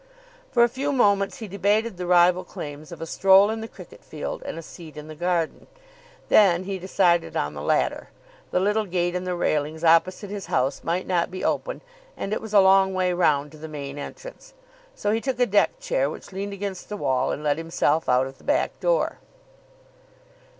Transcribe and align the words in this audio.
For 0.51 0.63
a 0.63 0.67
few 0.67 0.91
moments 0.91 1.37
he 1.37 1.47
debated 1.47 1.95
the 1.97 2.07
rival 2.07 2.43
claims 2.43 2.91
of 2.91 3.03
a 3.03 3.05
stroll 3.05 3.51
in 3.51 3.61
the 3.61 3.67
cricket 3.67 4.03
field 4.03 4.41
and 4.47 4.57
a 4.57 4.63
seat 4.63 4.97
in 4.97 5.07
the 5.07 5.13
garden. 5.13 5.67
Then 6.27 6.63
he 6.63 6.79
decided 6.79 7.37
on 7.37 7.53
the 7.53 7.61
latter. 7.61 8.09
The 8.49 8.59
little 8.59 8.85
gate 8.87 9.13
in 9.13 9.25
the 9.25 9.35
railings 9.35 9.83
opposite 9.83 10.31
his 10.31 10.47
house 10.47 10.83
might 10.83 11.05
not 11.05 11.29
be 11.29 11.43
open, 11.45 11.81
and 12.17 12.33
it 12.33 12.41
was 12.41 12.51
a 12.51 12.59
long 12.61 12.95
way 12.95 13.13
round 13.13 13.51
to 13.51 13.59
the 13.59 13.67
main 13.67 13.99
entrance. 13.99 14.55
So 14.95 15.11
he 15.11 15.21
took 15.21 15.39
a 15.39 15.45
deck 15.45 15.79
chair 15.79 16.09
which 16.09 16.31
leaned 16.31 16.53
against 16.53 16.89
the 16.89 16.97
wall, 16.97 17.31
and 17.31 17.43
let 17.43 17.59
himself 17.59 18.09
out 18.09 18.25
of 18.25 18.39
the 18.39 18.43
back 18.43 18.79
door. 18.79 19.19